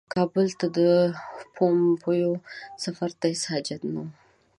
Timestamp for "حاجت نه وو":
3.51-4.05